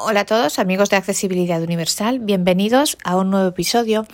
[0.00, 4.06] Hola a todos, amigos de Accesibilidad Universal, bienvenidos a un nuevo episodio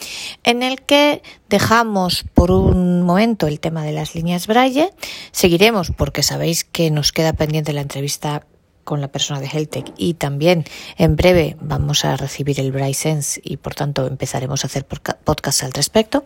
[0.43, 4.95] en el que dejamos por un momento el tema de las líneas Braille.
[5.31, 8.47] Seguiremos porque sabéis que nos queda pendiente la entrevista
[8.85, 10.65] con la persona de Heltec y también
[10.97, 15.65] en breve vamos a recibir el Braille Sense y por tanto empezaremos a hacer podcast
[15.65, 16.25] al respecto.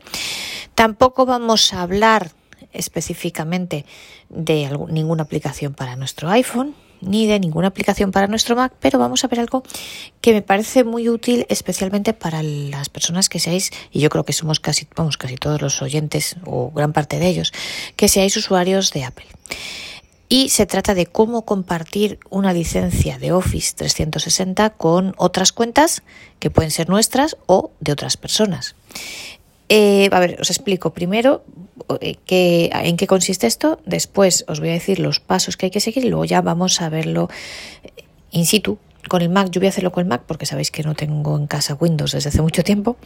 [0.77, 2.31] Tampoco vamos a hablar
[2.73, 3.87] específicamente
[4.29, 9.25] de ninguna aplicación para nuestro iPhone ni de ninguna aplicación para nuestro Mac, pero vamos
[9.25, 9.63] a ver algo
[10.21, 14.33] que me parece muy útil, especialmente para las personas que seáis, y yo creo que
[14.33, 17.53] somos casi, vamos, casi todos los oyentes, o gran parte de ellos,
[17.97, 19.27] que seáis usuarios de Apple.
[20.31, 26.03] Y se trata de cómo compartir una licencia de Office 360 con otras cuentas
[26.39, 28.75] que pueden ser nuestras o de otras personas.
[29.69, 30.93] Eh, a ver, os explico.
[30.93, 31.45] Primero,
[32.01, 33.81] eh, en qué consiste esto.
[33.85, 36.81] Después os voy a decir los pasos que hay que seguir y luego ya vamos
[36.81, 37.29] a verlo
[38.31, 39.51] in situ con el Mac.
[39.51, 42.13] Yo voy a hacerlo con el Mac porque sabéis que no tengo en casa Windows
[42.13, 42.97] desde hace mucho tiempo.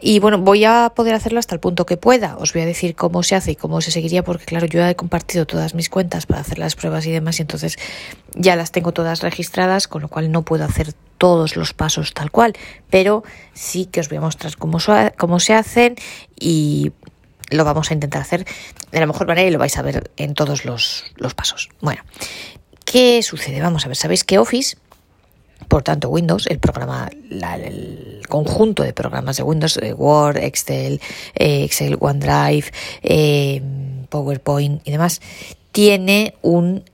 [0.00, 2.36] Y bueno, voy a poder hacerlo hasta el punto que pueda.
[2.36, 4.94] Os voy a decir cómo se hace y cómo se seguiría porque claro, yo he
[4.94, 7.78] compartido todas mis cuentas para hacer las pruebas y demás y entonces
[8.34, 12.30] ya las tengo todas registradas, con lo cual no puedo hacer todos los pasos tal
[12.30, 12.54] cual,
[12.88, 13.22] pero
[13.52, 14.78] sí que os voy a mostrar cómo,
[15.18, 15.96] cómo se hacen
[16.38, 16.92] y
[17.50, 18.46] lo vamos a intentar hacer
[18.90, 21.68] de la mejor manera y lo vais a ver en todos los, los pasos.
[21.80, 22.02] Bueno,
[22.86, 23.60] ¿qué sucede?
[23.60, 24.78] Vamos a ver, sabéis que Office
[25.68, 31.00] por tanto, Windows, el programa, el conjunto de programas de Windows, eh, Word, Excel,
[31.34, 32.72] eh, Excel, OneDrive,
[33.02, 33.62] eh,
[34.08, 35.20] PowerPoint y demás,
[35.72, 36.84] tiene un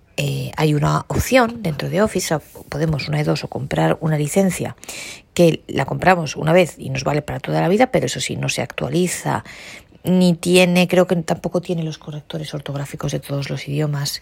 [0.57, 2.39] hay una opción dentro de Office,
[2.71, 4.75] podemos una de dos o comprar una licencia
[5.35, 8.37] que la compramos una vez y nos vale para toda la vida, pero eso sí,
[8.37, 9.45] no se actualiza
[10.07, 14.21] ni tiene, creo que tampoco tiene los correctores ortográficos de todos los idiomas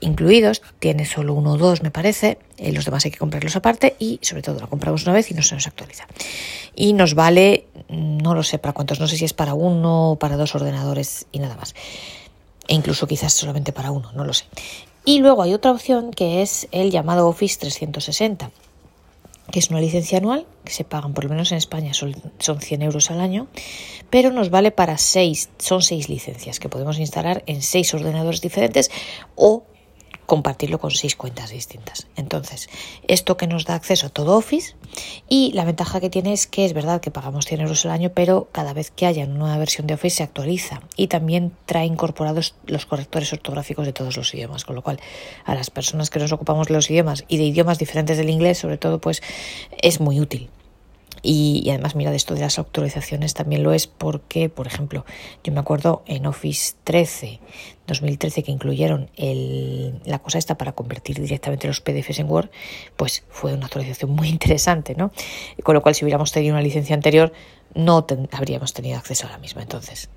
[0.00, 3.96] incluidos, tiene solo uno o dos me parece, eh, los demás hay que comprarlos aparte
[3.98, 6.06] y sobre todo lo compramos una vez y no se nos actualiza.
[6.74, 10.36] Y nos vale, no lo sé para cuántos, no sé si es para uno para
[10.36, 11.74] dos ordenadores y nada más.
[12.66, 14.44] E incluso quizás solamente para uno, no lo sé.
[15.04, 18.50] Y luego hay otra opción que es el llamado Office 360
[19.50, 22.60] que es una licencia anual, que se pagan por lo menos en España, son, son
[22.60, 23.48] 100 euros al año,
[24.10, 28.90] pero nos vale para seis, son seis licencias que podemos instalar en seis ordenadores diferentes
[29.36, 29.64] o
[30.28, 32.06] compartirlo con seis cuentas distintas.
[32.14, 32.68] Entonces,
[33.08, 34.74] esto que nos da acceso a todo Office
[35.26, 38.12] y la ventaja que tiene es que es verdad que pagamos 100 euros al año,
[38.14, 41.86] pero cada vez que haya una nueva versión de Office se actualiza y también trae
[41.86, 45.00] incorporados los correctores ortográficos de todos los idiomas, con lo cual
[45.46, 48.58] a las personas que nos ocupamos de los idiomas y de idiomas diferentes del inglés,
[48.58, 49.22] sobre todo, pues
[49.80, 50.50] es muy útil.
[51.30, 55.04] Y, además, mira, de esto de las actualizaciones también lo es porque, por ejemplo,
[55.44, 57.40] yo me acuerdo en Office 13,
[57.86, 62.48] 2013, que incluyeron el, la cosa esta para convertir directamente los PDFs en Word,
[62.96, 65.12] pues fue una actualización muy interesante, ¿no?
[65.62, 67.30] Con lo cual, si hubiéramos tenido una licencia anterior,
[67.74, 69.60] no habríamos tenido acceso a la misma.
[69.60, 70.08] Entonces,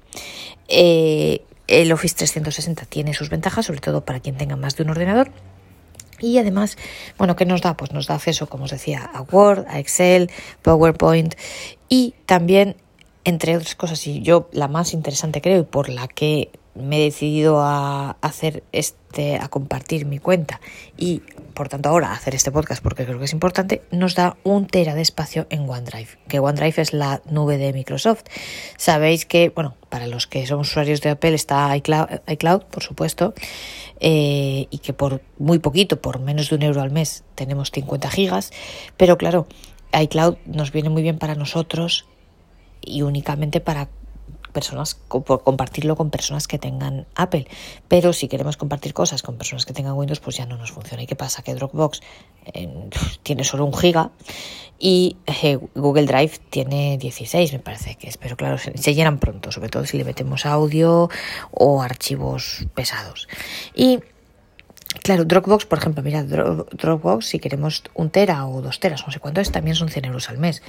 [0.70, 4.92] eh, el Office 360 tiene sus ventajas, sobre todo para quien tenga más de un
[4.92, 5.30] ordenador
[6.22, 6.78] y además,
[7.18, 7.76] bueno, ¿qué nos da?
[7.76, 10.30] Pues nos da acceso, como os decía, a Word, a Excel,
[10.62, 11.36] PowerPoint
[11.90, 12.78] y también,
[13.24, 17.04] entre otras cosas, y yo la más interesante creo y por la que me he
[17.04, 20.62] decidido a hacer este, a compartir mi cuenta
[20.98, 21.22] y
[21.52, 24.96] por tanto ahora hacer este podcast porque creo que es importante, nos da un tera
[24.96, 28.24] de espacio en OneDrive, que OneDrive es la nube de Microsoft.
[28.78, 33.34] Sabéis que, bueno, para los que somos usuarios de Apple está iCloud, iCloud por supuesto,
[34.00, 38.10] eh, y que por muy poquito, por menos de un euro al mes, tenemos 50
[38.10, 38.52] gigas,
[38.98, 39.48] pero claro,
[39.94, 42.06] iCloud nos viene muy bien para nosotros
[42.82, 43.90] y únicamente para
[44.52, 47.48] personas, por compartirlo con personas que tengan Apple.
[47.88, 51.04] Pero si queremos compartir cosas con personas que tengan Windows, pues ya no nos funciona.
[51.04, 51.42] ¿Y qué pasa?
[51.42, 52.02] Que Dropbox
[53.24, 54.12] tiene solo un giga
[54.80, 58.18] y eh, Google Drive tiene 16, me parece que es.
[58.18, 61.10] Pero claro, se, llenan pronto, sobre todo si le metemos audio
[61.52, 63.28] o archivos pesados.
[63.76, 64.00] Y
[65.04, 69.22] Claro, Dropbox, por ejemplo, mira, Dropbox, si queremos un tera o dos teras, no sé
[69.22, 70.62] cuánto es, también son 100 euros al mes.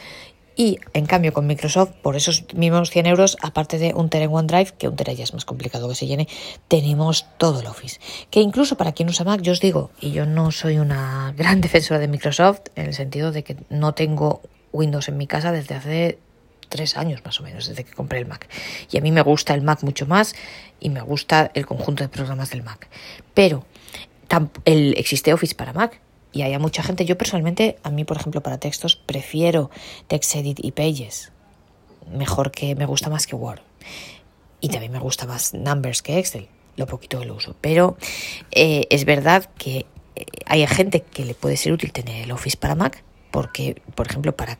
[0.54, 4.32] Y en cambio con Microsoft, por esos mismos 100 euros, aparte de un Tera en
[4.32, 6.28] OneDrive, que un Tera ya es más complicado que se llene,
[6.68, 8.00] tenemos todo el Office.
[8.30, 11.60] Que incluso para quien usa Mac, yo os digo, y yo no soy una gran
[11.60, 15.74] defensora de Microsoft, en el sentido de que no tengo Windows en mi casa desde
[15.74, 16.18] hace
[16.68, 18.48] tres años más o menos, desde que compré el Mac.
[18.90, 20.34] Y a mí me gusta el Mac mucho más
[20.80, 22.88] y me gusta el conjunto de programas del Mac.
[23.34, 23.64] Pero
[24.64, 26.00] el, existe Office para Mac
[26.32, 27.04] y haya mucha gente.
[27.04, 29.70] Yo personalmente, a mí, por ejemplo, para textos, prefiero
[30.08, 31.32] TextEdit y Pages.
[32.10, 33.60] Mejor que me gusta más que Word.
[34.60, 37.54] Y también me gusta más Numbers que Excel, lo poquito que lo uso.
[37.60, 37.96] Pero
[38.50, 39.86] eh, es verdad que
[40.16, 44.06] eh, hay gente que le puede ser útil tener el Office para Mac porque, por
[44.06, 44.58] ejemplo, para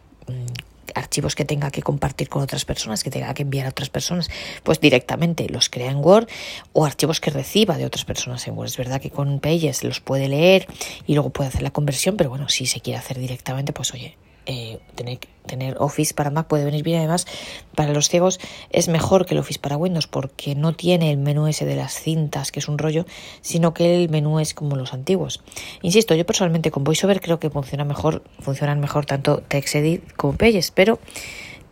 [0.94, 4.30] archivos que tenga que compartir con otras personas, que tenga que enviar a otras personas,
[4.62, 6.28] pues directamente los crea en Word
[6.72, 8.68] o archivos que reciba de otras personas en Word.
[8.68, 10.66] Es verdad que con Pages los puede leer
[11.06, 14.16] y luego puede hacer la conversión, pero bueno, si se quiere hacer directamente, pues oye,
[14.46, 16.98] eh, tener, tener Office para Mac puede venir bien.
[16.98, 17.26] Además,
[17.74, 18.40] para los ciegos
[18.70, 21.94] es mejor que el Office para Windows porque no tiene el menú ese de las
[21.94, 23.06] cintas, que es un rollo,
[23.40, 25.42] sino que el menú es como los antiguos.
[25.82, 30.70] Insisto, yo personalmente con VoiceOver creo que funciona mejor, funcionan mejor tanto TextEdit como Pages,
[30.70, 30.98] pero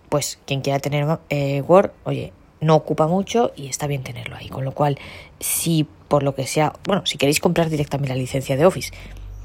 [0.09, 4.49] pues quien quiera tener eh, Word, oye, no ocupa mucho y está bien tenerlo ahí.
[4.49, 4.99] Con lo cual,
[5.39, 8.93] si por lo que sea, bueno, si queréis comprar directamente la licencia de Office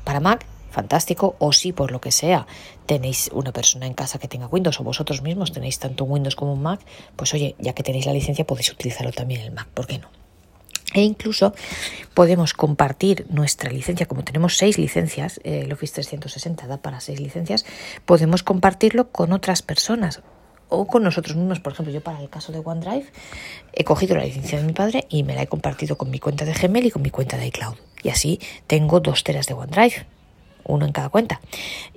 [0.04, 0.46] para Mac,
[0.76, 1.36] fantástico.
[1.40, 2.46] O si por lo que sea
[2.86, 6.54] tenéis una persona en casa que tenga Windows o vosotros mismos tenéis tanto Windows como
[6.54, 6.82] un Mac,
[7.16, 10.10] pues oye, ya que tenéis la licencia podéis utilizarlo también el Mac, ¿por qué no?
[10.94, 11.54] E incluso
[12.14, 17.66] podemos compartir nuestra licencia, como tenemos seis licencias, el Office 360 da para seis licencias,
[18.06, 20.22] podemos compartirlo con otras personas
[20.70, 21.60] o con nosotros mismos.
[21.60, 23.08] Por ejemplo, yo para el caso de OneDrive
[23.74, 26.46] he cogido la licencia de mi padre y me la he compartido con mi cuenta
[26.46, 27.76] de Gmail y con mi cuenta de iCloud.
[28.04, 30.06] Y así tengo dos teras de OneDrive
[30.66, 31.40] uno en cada cuenta.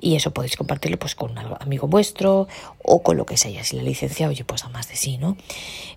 [0.01, 2.49] Y eso podéis compartirlo pues con un amigo vuestro
[2.83, 3.65] o con lo que sea.
[3.65, 5.37] Si la licencia, oye, pues a más de sí, ¿no?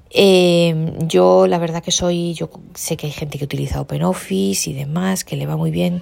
[0.09, 4.73] Em, yo la verdad que soy, yo sé que hay gente que utiliza OpenOffice y
[4.73, 6.01] demás, que le va muy bien.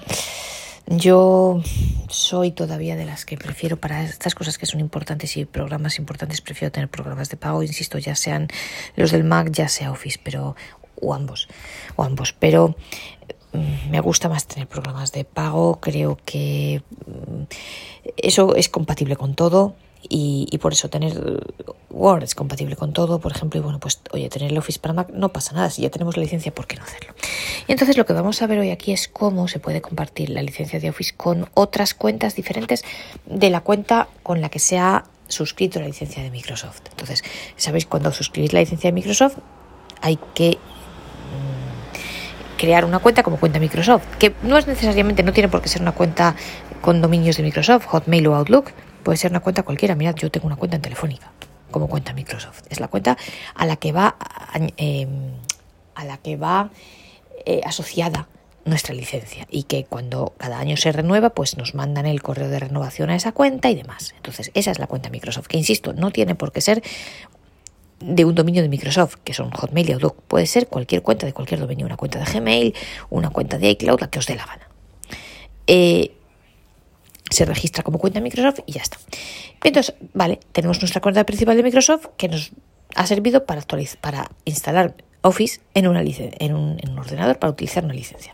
[0.87, 1.61] Yo
[2.09, 6.41] soy todavía de las que prefiero para estas cosas que son importantes y programas importantes,
[6.41, 8.47] prefiero tener programas de pago, insisto, ya sean
[8.95, 10.55] los del Mac, ya sea Office, pero
[10.99, 11.47] o ambos,
[11.95, 12.75] o ambos, pero
[13.89, 17.43] me gusta más tener programas de pago, creo que mm,
[18.17, 21.43] eso es compatible con todo y, por eso tener
[21.89, 24.93] Word es compatible con todo, por ejemplo, y bueno, pues oye, tener el Office para
[24.93, 27.13] Mac no pasa nada, si ya tenemos la licencia, ¿por qué no hacerlo?
[27.67, 30.41] Y entonces lo que vamos a ver hoy aquí es cómo se puede compartir la
[30.41, 32.83] licencia de Office con otras cuentas diferentes
[33.25, 36.81] de la cuenta con la que se ha suscrito la licencia de Microsoft.
[36.91, 37.23] Entonces,
[37.55, 39.37] sabéis, cuando suscribís la licencia de Microsoft
[40.01, 40.57] hay que
[42.59, 45.81] crear una cuenta como cuenta Microsoft, que no es necesariamente, no tiene por qué ser
[45.81, 46.35] una cuenta
[46.81, 48.71] con dominios de Microsoft, Hotmail o Outlook,
[49.01, 49.95] puede ser una cuenta cualquiera.
[49.95, 51.31] Mirad, yo tengo una cuenta en Telefónica
[51.71, 52.63] como cuenta Microsoft.
[52.69, 53.17] Es la cuenta
[53.55, 54.15] a la que va,
[54.77, 55.31] em,
[55.95, 56.69] a la que va
[57.45, 58.27] eh, asociada
[58.65, 62.59] nuestra licencia y que cuando cada año se renueva, pues nos mandan el correo de
[62.59, 64.13] renovación a esa cuenta y demás.
[64.17, 66.83] Entonces, esa es la cuenta Microsoft, que insisto, no tiene por qué ser
[67.99, 70.21] de un dominio de Microsoft, que son Hotmail y Outlook.
[70.27, 72.73] Puede ser cualquier cuenta de cualquier dominio, una cuenta de Gmail,
[73.09, 74.67] una cuenta de iCloud, la que os dé la gana.
[75.67, 76.11] Eh,
[77.29, 78.97] se registra como cuenta de Microsoft y ya está.
[79.63, 82.51] Entonces, vale, tenemos nuestra cuenta principal de Microsoft que nos
[82.95, 87.51] ha servido para, actualizar, para instalar Office en, una en, un, en un ordenador para
[87.51, 88.33] utilizar una licencia.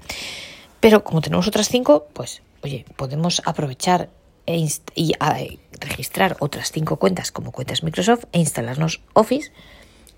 [0.79, 4.09] Pero como tenemos otras cinco, pues, oye, podemos aprovechar
[4.45, 5.13] e y
[5.79, 9.51] registrar otras cinco cuentas como cuentas Microsoft e instalarnos Office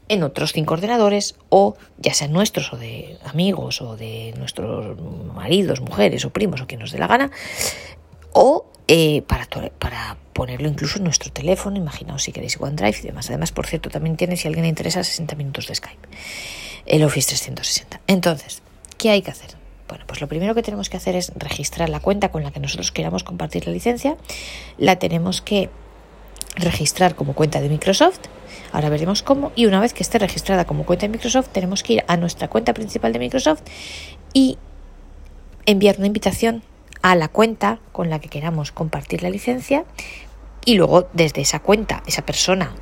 [0.10, 4.98] en otros cinco ordenadores o ya sean nuestros o de amigos o de nuestros
[5.36, 7.32] maridos, mujeres o primos o quien nos dé la gana
[8.32, 9.48] o eh, para,
[9.80, 13.30] para ponerlo incluso en nuestro teléfono, imaginaos si queréis OneDrive y demás.
[13.30, 16.08] Además, por cierto, también tiene, si a alguien le interesa, 60 minutos de Skype,
[16.86, 18.00] el Office 360.
[18.08, 18.62] Entonces,
[18.98, 19.57] ¿qué hay que hacer?
[19.88, 22.60] Bueno, pues lo primero que tenemos que hacer es registrar la cuenta con la que
[22.60, 24.18] nosotros queramos compartir la licencia.
[24.78, 25.70] La tenemos que
[26.56, 28.20] registrar como cuenta de Microsoft.
[28.74, 29.52] Ahora veremos cómo.
[29.56, 32.48] Y una vez que esté registrada como cuenta de Microsoft, tenemos que ir a nuestra
[32.50, 33.62] cuenta principal de Microsoft
[34.34, 34.58] y
[35.66, 36.64] enviar una invitación
[37.02, 39.86] a la cuenta con la que queramos compartir la licencia
[40.66, 42.76] y luego desde esa cuenta, esa persona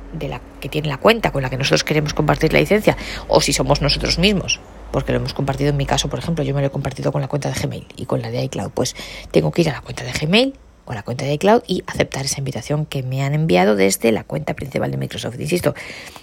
[0.60, 2.96] que tiene la cuenta con la que nosotros queremos compartir la licencia,
[3.28, 4.58] o si somos nosotros mismos,
[4.96, 7.20] porque lo hemos compartido en mi caso, por ejemplo, yo me lo he compartido con
[7.20, 8.96] la cuenta de Gmail y con la de iCloud, pues
[9.30, 10.54] tengo que ir a la cuenta de Gmail
[10.86, 14.10] o a la cuenta de iCloud y aceptar esa invitación que me han enviado desde
[14.10, 15.38] la cuenta principal de Microsoft.
[15.38, 15.74] Insisto,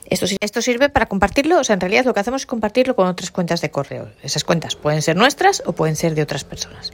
[0.10, 3.06] esto, esto sirve para compartirlo, o sea, en realidad lo que hacemos es compartirlo con
[3.06, 4.10] otras cuentas de correo.
[4.24, 6.92] Esas cuentas pueden ser nuestras o pueden ser de otras personas.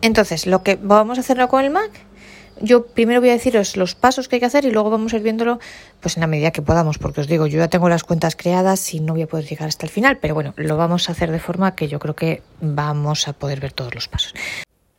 [0.00, 1.90] Entonces, lo que vamos a hacerlo con el Mac
[2.60, 5.16] yo primero voy a deciros los pasos que hay que hacer y luego vamos a
[5.16, 5.58] ir viéndolo
[6.00, 8.94] pues en la medida que podamos, porque os digo, yo ya tengo las cuentas creadas
[8.94, 11.30] y no voy a poder llegar hasta el final, pero bueno, lo vamos a hacer
[11.30, 14.34] de forma que yo creo que vamos a poder ver todos los pasos.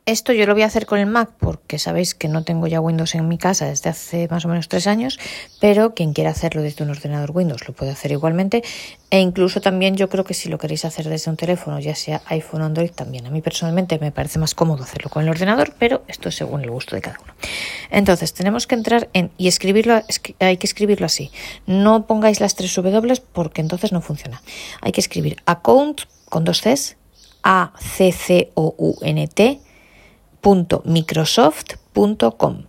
[0.07, 2.79] Esto yo lo voy a hacer con el Mac porque sabéis que no tengo ya
[2.79, 5.17] Windows en mi casa desde hace más o menos tres años,
[5.59, 8.63] pero quien quiera hacerlo desde un ordenador Windows lo puede hacer igualmente
[9.09, 12.21] e incluso también yo creo que si lo queréis hacer desde un teléfono, ya sea
[12.27, 13.25] iPhone o Android, también.
[13.25, 16.61] A mí personalmente me parece más cómodo hacerlo con el ordenador, pero esto es según
[16.61, 17.33] el gusto de cada uno.
[17.89, 20.03] Entonces tenemos que entrar en y escribirlo,
[20.37, 21.31] hay que escribirlo así.
[21.65, 24.43] No pongáis las tres W porque entonces no funciona.
[24.81, 26.95] Hay que escribir account con dos Cs,
[27.41, 29.61] A C C O U N T
[30.85, 32.65] microsoft.com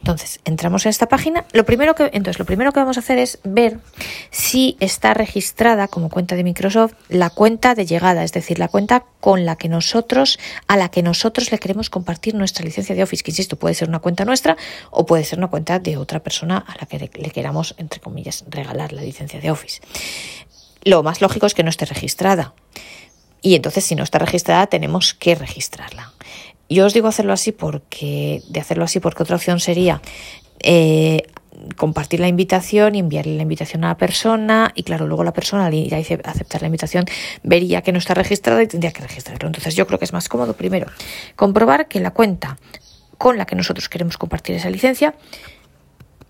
[0.00, 1.44] Entonces, entramos en esta página.
[1.52, 3.78] Lo primero que, entonces, lo primero que vamos a hacer es ver
[4.30, 9.04] si está registrada como cuenta de Microsoft la cuenta de llegada, es decir, la cuenta
[9.20, 13.22] con la que nosotros, a la que nosotros le queremos compartir nuestra licencia de Office,
[13.22, 14.56] que insisto, puede ser una cuenta nuestra
[14.90, 18.44] o puede ser una cuenta de otra persona a la que le queramos, entre comillas,
[18.48, 19.80] regalar la licencia de Office.
[20.82, 22.54] Lo más lógico es que no esté registrada.
[23.42, 26.12] Y entonces, si no está registrada, tenemos que registrarla.
[26.68, 30.00] Yo os digo hacerlo así porque, de hacerlo así, porque otra opción sería
[30.60, 31.22] eh,
[31.76, 35.66] compartir la invitación y enviarle la invitación a la persona y claro, luego la persona
[35.66, 37.04] al ir a aceptar la invitación
[37.42, 39.46] vería que no está registrada y tendría que registrarlo.
[39.46, 40.86] Entonces yo creo que es más cómodo primero
[41.34, 42.58] comprobar que la cuenta
[43.18, 45.14] con la que nosotros queremos compartir esa licencia,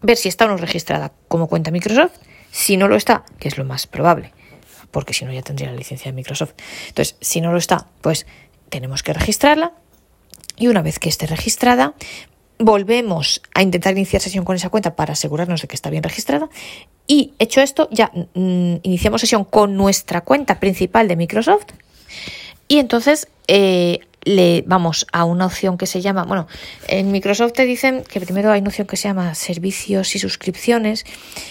[0.03, 2.13] ver si está o no registrada como cuenta Microsoft,
[2.51, 4.33] si no lo está, que es lo más probable,
[4.91, 6.53] porque si no ya tendría la licencia de Microsoft.
[6.89, 8.27] Entonces, si no lo está, pues
[8.69, 9.73] tenemos que registrarla
[10.57, 11.95] y una vez que esté registrada,
[12.59, 16.49] volvemos a intentar iniciar sesión con esa cuenta para asegurarnos de que está bien registrada.
[17.07, 21.67] Y hecho esto, ya mm, iniciamos sesión con nuestra cuenta principal de Microsoft.
[22.69, 26.49] Y entonces eh, le vamos a una opción que se llama, bueno,
[26.89, 31.07] en Microsoft te dicen que primero hay una opción que se llama servicios y suscripciones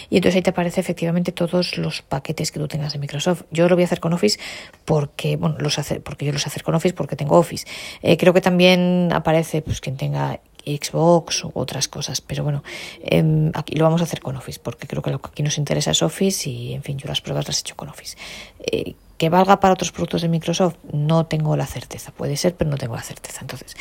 [0.10, 3.44] y entonces ahí te aparece efectivamente todos los paquetes que tú tengas de Microsoft.
[3.50, 4.39] Yo lo voy a hacer con Office
[4.84, 7.65] porque, bueno, los hace, porque yo los hacer con Office porque tengo Office.
[8.01, 12.20] Eh, creo que también aparece pues quien tenga Xbox u otras cosas.
[12.20, 12.62] Pero bueno,
[13.01, 15.58] em, aquí lo vamos a hacer con Office, porque creo que lo que aquí nos
[15.58, 18.17] interesa es Office y, en fin, yo las pruebas las he hecho con Office.
[18.60, 22.12] Eh, que valga para otros productos de Microsoft, no tengo la certeza.
[22.12, 23.39] Puede ser, pero no tengo la certeza.
[23.41, 23.75] Entonces,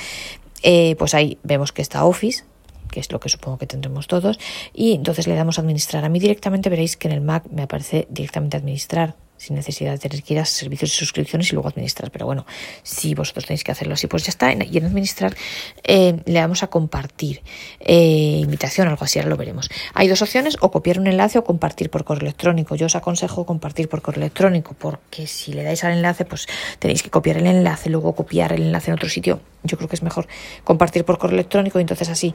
[0.63, 2.45] eh, pues ahí vemos que está Office,
[2.91, 4.39] que es lo que supongo que tendremos todos,
[4.73, 6.05] y entonces le damos a administrar.
[6.05, 9.99] A mí directamente veréis que en el Mac me aparece directamente administrar sin necesidad de
[9.99, 12.11] tener que ir a servicios y suscripciones y luego administrar.
[12.11, 12.47] Pero bueno,
[12.83, 14.53] si vosotros tenéis que hacerlo así, pues ya está.
[14.53, 15.37] Y en administrar
[15.83, 17.43] eh, le damos a compartir
[17.81, 19.69] eh, invitación, algo así, ahora lo veremos.
[19.95, 22.75] Hay dos opciones, o copiar un enlace o compartir por correo electrónico.
[22.75, 26.47] Yo os aconsejo compartir por correo electrónico, porque si le dais al enlace, pues
[26.79, 29.41] tenéis que copiar el enlace, luego copiar el enlace en otro sitio.
[29.63, 30.27] Yo creo que es mejor
[30.63, 32.35] compartir por correo electrónico y entonces así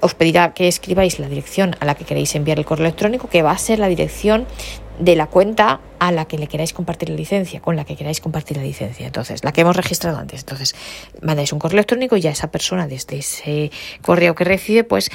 [0.00, 3.42] os pedirá que escribáis la dirección a la que queréis enviar el correo electrónico, que
[3.42, 4.46] va a ser la dirección
[4.98, 8.20] de la cuenta a la que le queráis compartir la licencia, con la que queráis
[8.20, 9.06] compartir la licencia.
[9.06, 10.40] Entonces, la que hemos registrado antes.
[10.40, 10.74] Entonces,
[11.22, 13.70] mandáis un correo electrónico y ya esa persona desde ese
[14.02, 15.10] correo que recibe, pues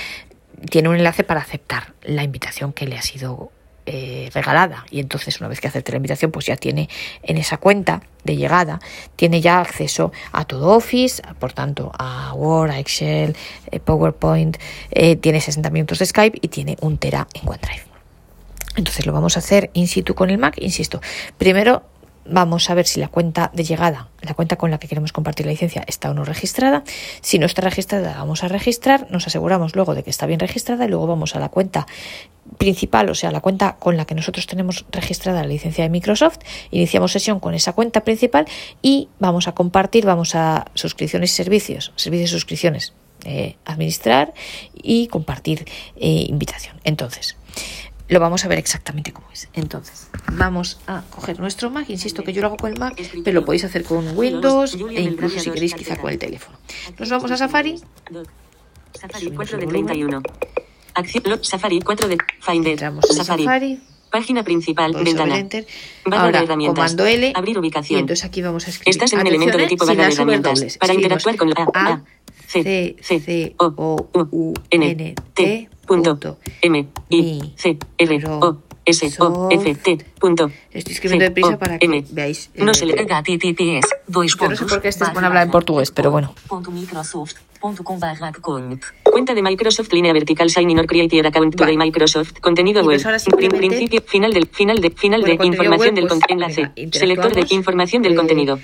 [0.69, 3.51] tiene un enlace para aceptar la invitación que le ha sido
[3.85, 4.85] eh, regalada.
[4.91, 6.87] Y entonces, una vez que acepte la invitación, pues ya tiene
[7.21, 8.79] en esa cuenta de llegada,
[9.17, 13.35] tiene ya acceso a todo Office, por tanto, a Word, a Excel,
[13.71, 14.57] eh, PowerPoint,
[14.91, 17.92] eh, tiene 60 minutos de Skype y tiene un Tera en OneDrive.
[18.75, 21.01] Entonces lo vamos a hacer in situ con el Mac, insisto.
[21.37, 21.83] Primero
[22.25, 25.45] vamos a ver si la cuenta de llegada, la cuenta con la que queremos compartir
[25.45, 26.83] la licencia, está o no registrada.
[27.21, 30.85] Si no está registrada, vamos a registrar, nos aseguramos luego de que está bien registrada
[30.85, 31.85] y luego vamos a la cuenta
[32.57, 36.39] principal, o sea, la cuenta con la que nosotros tenemos registrada la licencia de Microsoft,
[36.71, 38.45] iniciamos sesión con esa cuenta principal
[38.81, 42.93] y vamos a compartir, vamos a suscripciones y servicios, servicios y suscripciones,
[43.25, 44.33] eh, administrar
[44.73, 45.65] y compartir
[45.95, 46.79] eh, invitación.
[46.83, 47.37] Entonces,
[48.09, 49.47] lo vamos a ver exactamente cómo es.
[49.53, 51.89] Entonces, vamos a coger nuestro Mac.
[51.89, 55.01] Insisto que yo lo hago con el Mac, pero lo podéis hacer con Windows e
[55.01, 56.57] incluso si queréis quizá con el teléfono.
[56.99, 57.81] Nos vamos a Safari.
[58.93, 60.21] Safari 4 de 31.
[60.95, 62.93] Acción Safari 4 de Finder.
[63.01, 63.81] Safari.
[64.13, 65.39] Página principal, ventana.
[65.39, 65.65] Enter.
[66.05, 66.75] Ahora, de herramientas.
[66.75, 67.33] comando L.
[67.33, 67.97] Abrir ubicación.
[67.97, 68.91] Y entonces aquí vamos a escribir.
[68.91, 70.77] Estás en un elemento de tipo barra de herramientas.
[70.77, 72.03] Para interactuar con la A, A,
[72.45, 79.75] C, C, O, U, N, T, punto M I C R O S O F
[79.75, 82.05] T punto Estoy escribiendo deprisa para que M.
[82.11, 82.51] veáis.
[82.53, 83.87] No se le HTTPS.
[84.05, 86.35] Dos Yo no sé por qué este es hablar en portugués, pero bueno.
[89.03, 91.71] Cuenta de Microsoft, línea vertical, sign or create account vale.
[91.71, 93.01] de Microsoft, contenido web,
[93.57, 98.15] principio, final del, final de, final de, información del pues, enlace, selector de información del
[98.15, 98.59] contenido.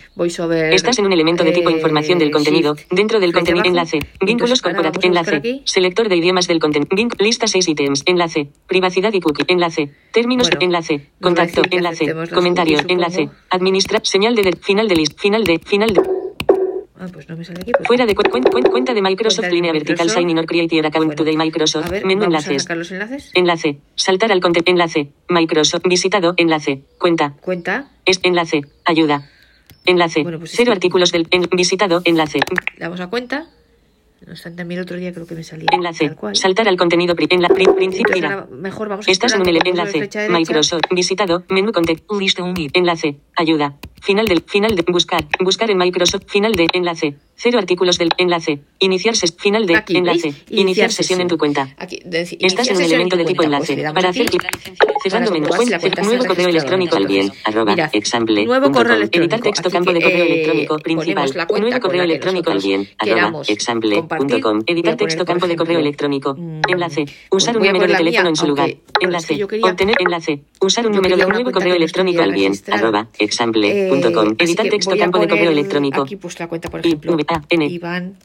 [0.71, 5.05] Estás en un elemento de tipo información del contenido, dentro del contenido, enlace, vínculos corporativos,
[5.05, 6.89] enlace, selector de idiomas del contenido,
[7.19, 14.01] lista 6 ítems, enlace, privacidad y cookie, enlace, términos, enlace, contacto, enlace, comentario, enlace, administra,
[14.03, 16.18] señal de, final de list, final de, final de.
[16.99, 17.71] Ah, pues no me sale aquí.
[17.71, 20.79] Pues Fuera de cu cuenta, cuenta de Microsoft, cuenta línea vertical, sign in or create
[20.85, 22.69] account bueno, de Microsoft, a ver, menú enlaces.
[22.69, 23.31] A los enlaces.
[23.35, 27.35] Enlace, saltar al contenido, enlace, Microsoft, visitado, enlace, cuenta.
[27.39, 27.89] Cuenta.
[28.05, 29.29] Es enlace, ayuda.
[29.85, 32.39] Enlace, Bueno, pues cero este- artículos del en, visitado, enlace.
[32.77, 33.47] Damos a cuenta.
[34.25, 35.67] No obstante, a mí el otro día creo que me salía.
[35.71, 36.15] Enlace.
[36.33, 37.15] Saltar al contenido.
[37.17, 38.47] En la principio.
[38.51, 40.09] Mejor vamos a Estás en el enlace.
[40.29, 40.81] Microsoft.
[40.91, 41.43] Visitado.
[41.49, 42.19] Menú contexto.
[42.19, 43.17] Lista Enlace.
[43.35, 43.77] Ayuda.
[44.01, 44.41] Final del.
[44.41, 44.83] Final de.
[44.87, 45.25] Buscar.
[45.39, 46.23] Buscar en Microsoft.
[46.27, 46.67] Final de.
[46.73, 47.15] Enlace.
[47.41, 48.59] Cero artículos del enlace.
[48.79, 50.33] Iniciar ses final de enlace.
[50.49, 51.69] Iniciar, sesión, en tu cuenta.
[51.77, 52.01] Aquí,
[52.41, 53.75] Estás en un elemento de tipo enlace.
[53.75, 54.27] Pues Para hacer
[55.01, 57.31] cerrando menú cuenta, nuevo correo electrónico al bien.
[57.45, 58.45] Arroba example.
[58.45, 59.35] Nuevo correo electrónico.
[59.35, 61.31] Editar texto campo de correo electrónico principal.
[61.61, 62.89] Nuevo correo electrónico al bien.
[62.97, 63.41] Arroba
[64.15, 64.63] example.com.
[64.65, 66.35] Editar texto campo de correo electrónico.
[66.67, 67.05] Enlace.
[67.31, 68.69] Usar un número de teléfono en su lugar.
[68.99, 69.43] Enlace.
[69.43, 70.41] Obtener enlace.
[70.61, 72.53] Usar un número de nuevo correo electrónico al bien.
[72.71, 74.35] Arroba example.com.
[74.37, 76.01] Editar texto campo de correo electrónico.
[76.03, 77.17] Aquí pues la cuenta, por ejemplo.
[77.49, 77.65] N.
[77.65, 78.17] Iván.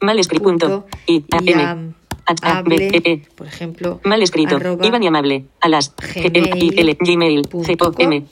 [0.00, 0.44] Mal escrito.
[0.44, 0.86] Punto.
[1.06, 1.94] I, A, M.
[2.42, 3.22] Hable, e, e.
[3.34, 4.00] por ejemplo.
[4.04, 4.58] Mal escrito.
[4.82, 5.44] Iván y amable.
[5.60, 5.94] A las.
[5.96, 6.78] Gmail.
[6.78, 7.48] L, Gmail.
[7.64, 8.24] C, O, M.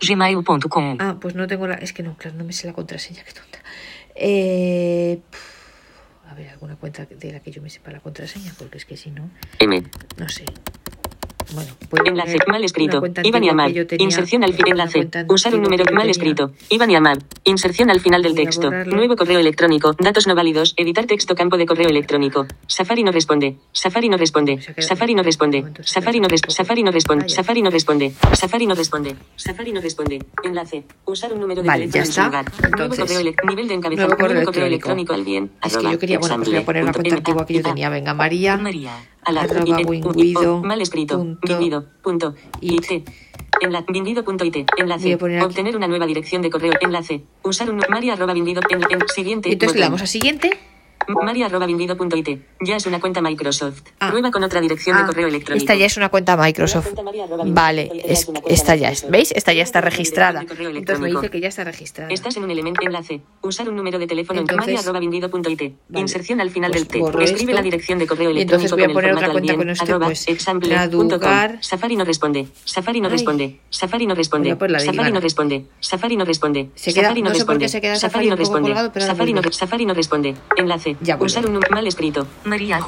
[0.00, 0.96] Gmail.com.
[1.00, 1.74] Ah, pues no tengo la.
[1.74, 3.58] Es que no, claro, no me sé la contraseña, qué tonta.
[4.14, 5.20] Eh.
[6.28, 8.96] A ver, alguna cuenta de la que yo me sepa la contraseña, porque es que
[8.96, 9.30] si no.
[10.16, 10.44] No sé.
[11.90, 13.02] Bueno, enlace mal escrito.
[13.22, 14.02] Iván y.
[14.02, 14.68] Inserción al fin.
[14.68, 15.08] Enlace.
[15.28, 16.52] Usar un número mal escrito.
[16.70, 16.94] Iván y.
[17.44, 18.70] Inserción al final del texto.
[18.70, 19.94] Nuevo correo electrónico.
[19.98, 20.74] Datos no válidos.
[20.76, 22.46] Editar texto campo de correo electrónico.
[22.66, 23.56] Safari no responde.
[23.72, 24.60] Safari no responde.
[24.78, 25.64] Safari no responde.
[25.82, 26.50] Safari no responde.
[26.50, 27.28] Safari no responde.
[27.28, 28.14] Safari no responde.
[28.34, 29.16] Safari no responde.
[29.36, 30.18] Safari no responde.
[30.42, 30.84] Enlace.
[31.06, 32.44] Usar un número de vale, ya está.
[33.48, 34.08] Nivel de encabezado.
[34.16, 35.50] Nuevo correo electrónico al bien.
[35.64, 37.88] Es que yo quería, bueno, pues voy a poner la cuenta antigua que yo tenía.
[37.88, 38.56] Venga, María.
[38.56, 38.92] María.
[39.24, 40.62] Arroba winguido.
[40.62, 41.24] Mal escrito.
[41.42, 41.86] Vindido.
[42.02, 42.34] Punto.
[42.60, 43.04] IT.
[44.76, 45.14] Enlace.
[45.14, 46.72] Obtener una nueva dirección de correo.
[46.80, 47.24] Enlace.
[47.42, 48.60] Usar un María arroba vindido.
[48.68, 49.52] En, siguiente.
[49.52, 50.58] Entonces le damos a siguiente.
[51.08, 52.40] Maria.vindido.it.
[52.60, 53.82] Ya es una cuenta Microsoft.
[54.00, 54.10] Ah.
[54.10, 55.06] Prueba con otra dirección de ah.
[55.06, 55.62] correo electrónico.
[55.62, 56.88] Esta ya es una cuenta Microsoft.
[57.46, 59.08] Vale, es, esta ya es.
[59.10, 59.32] ¿Veis?
[59.32, 60.40] Esta ya está registrada.
[60.40, 62.12] Entonces me dice que ya está registrada.
[62.12, 63.20] Estás en un elemento enlace.
[63.42, 65.74] Usar un número de teléfono en maria.vindido.it.
[65.94, 67.20] Inserción al final pues del texto.
[67.20, 68.64] Escribe la dirección de correo electrónico.
[68.64, 70.26] Entonces voy a poner otra cuenta con este, pues,
[71.60, 72.46] Safari no responde.
[72.66, 73.58] Safari no responde.
[73.70, 74.56] Safari no responde.
[74.80, 75.66] Safari no responde.
[75.80, 76.68] Safari no responde.
[76.74, 77.78] Safari no responde.
[77.98, 79.52] Safari no responde.
[79.52, 80.34] Safari no responde.
[80.56, 80.83] Enlace.
[81.00, 82.26] Ya, Usar un mal escrito.
[82.44, 82.80] María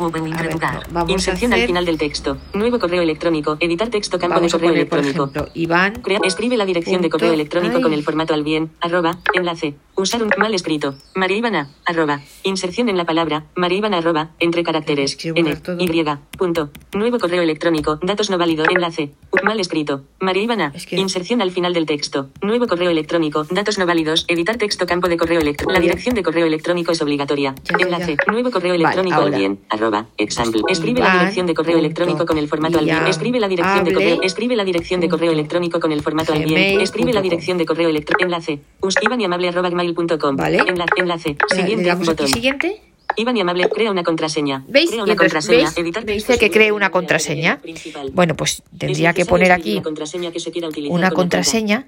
[1.08, 2.36] Inserción al final del texto.
[2.52, 3.56] Nuevo correo electrónico.
[3.60, 5.30] Editar texto campo de correo electrónico.
[5.54, 6.02] Iván.
[6.24, 8.70] escribe la dirección de correo electrónico con el formato al bien.
[8.80, 9.18] Arroba.
[9.34, 9.74] Enlace.
[9.96, 10.94] Usar un mal escrito.
[11.14, 11.70] María Ivana.
[11.86, 12.20] Arroba.
[12.42, 13.46] Inserción en la palabra.
[13.54, 13.98] María Ivana.
[13.98, 14.30] Arroba.
[14.38, 15.16] Entre caracteres.
[15.24, 15.56] N.
[15.78, 16.04] Y.
[16.36, 16.70] Punto.
[16.92, 17.98] Nuevo correo electrónico.
[18.02, 18.64] Datos no válido.
[18.68, 19.12] Enlace.
[19.42, 20.04] Mal escrito.
[20.20, 20.72] María Ivana.
[20.90, 22.28] Inserción al final del texto.
[22.42, 23.44] Nuevo correo electrónico.
[23.44, 24.24] Datos no válidos.
[24.28, 25.72] Editar texto campo de correo electrónico.
[25.72, 27.54] La dirección de correo electrónico es obligatoria.
[27.86, 28.16] Enlace.
[28.26, 29.60] Nuevo correo electrónico al bien.
[29.68, 30.06] Arroba.
[30.16, 30.62] Example.
[30.68, 33.06] Escribe la dirección de correo electrónico con el formato al bien.
[33.06, 34.20] Escribe la dirección de correo.
[34.22, 36.80] Escribe la dirección de correo electrónico con el formato al bien.
[36.80, 38.24] Escribe la dirección de correo electrónico.
[38.24, 38.60] Enlace.
[38.80, 40.36] Usquivan y amable arroba gmail.com.
[40.36, 40.58] Vale.
[40.58, 40.92] Enlace.
[40.96, 41.36] enlace.
[41.54, 42.28] Siguiente botón.
[42.28, 42.82] Siguiente.
[43.14, 44.64] Iván y amable, crea una contraseña.
[44.68, 44.90] ¿Veis?
[44.90, 45.70] Crea una contraseña.
[46.04, 47.60] dice que cree una contraseña.
[48.12, 49.80] Bueno, pues tendría que poner aquí
[50.88, 51.86] una contraseña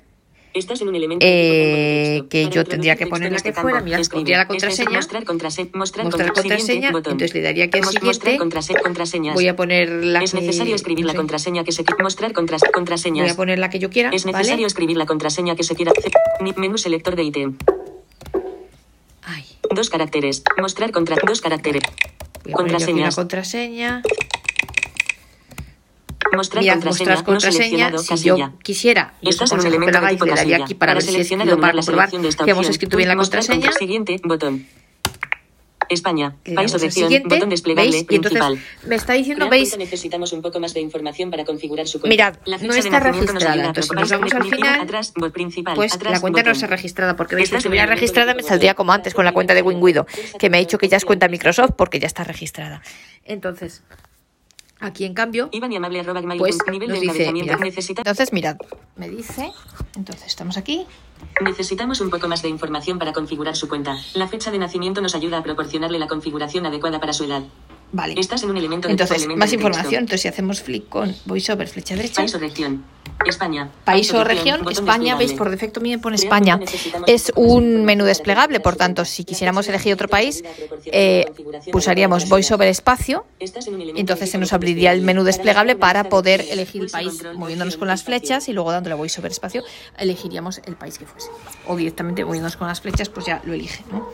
[0.55, 4.39] Estás en un elemento eh, que yo tendría que poner la que fuera, mira, pondría
[4.39, 9.35] la contraseña, mostrar contraseña, mostrar, mostrar contraseña, entonces le daría que siguiente, contraseñas.
[9.35, 13.33] voy a poner la es necesario escribir la contraseña que se quiera, mostrar contraseñas, voy
[13.33, 15.93] a poner la que yo quiera, es necesario escribir la contraseña que se quiera,
[16.57, 17.57] menú selector de ítem,
[19.23, 19.45] Ay.
[19.75, 21.83] dos caracteres, mostrar contra, dos caracteres,
[22.53, 24.03] contraseñas, contraseña,
[26.35, 27.91] Mostrar Mira, contraseña, mostrar contraseña.
[27.91, 31.07] No si yo quisiera, estás en un elemento de tipo le daría aquí para, para
[31.07, 33.73] ver si es para comprobar que hemos escrito bien la contraseña.
[33.73, 34.67] Siguiente botón.
[35.89, 38.05] España, país o región, botón desplegable ¿veis?
[38.05, 38.53] principal.
[38.53, 42.13] Entonces, me está diciendo, veis, necesitamos un poco más de información para configurar su cuenta.
[42.13, 46.41] Mirad, no está registrada, entonces nos vamos al final, atrás, principal, pues atrás, la cuenta
[46.41, 46.53] botón.
[46.53, 49.55] no está registrada, porque veis, si estuviera registrada me saldría como antes con la cuenta
[49.55, 50.07] de Winguido,
[50.39, 52.83] que me ha dicho que ya es cuenta Microsoft porque ya está registrada.
[53.25, 53.83] Entonces,
[54.81, 55.49] Aquí, en cambio,
[56.39, 58.57] pues nos dice, mirad, entonces, mirad,
[58.97, 59.53] me dice,
[59.97, 60.87] entonces estamos aquí.
[61.41, 63.97] Necesitamos un poco más de información para configurar su cuenta.
[64.15, 67.43] La fecha de nacimiento nos ayuda a proporcionarle la configuración adecuada para su edad.
[67.93, 68.15] Vale.
[68.19, 70.01] Estás en un elemento de Entonces, más información.
[70.01, 72.17] Entonces, si hacemos flick con voiceover, flecha derecha.
[72.17, 72.85] País o región.
[73.27, 73.69] España.
[73.85, 76.61] País o región, España, veis, por defecto me pone España.
[77.07, 80.45] Es un menú desplegable, por tanto, si quisiéramos elegir otro país,
[80.87, 81.27] eh,
[81.73, 86.91] pulsaríamos voiceover espacio, y entonces se nos abriría el menú desplegable para poder elegir el
[86.91, 89.65] país, moviéndonos con las flechas y luego dándole voiceover espacio,
[89.99, 91.29] elegiríamos el país que fuese.
[91.67, 93.83] O directamente moviéndonos con las flechas, pues ya lo elige.
[93.91, 94.11] ¿no?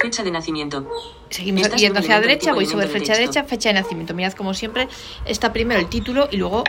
[0.00, 0.86] Fecha de nacimiento.
[1.30, 4.14] Seguimos yendo hacia la derecha, voiceover flecha derecha, fecha de nacimiento.
[4.14, 4.88] Mirad como siempre,
[5.24, 6.64] está primero el título y luego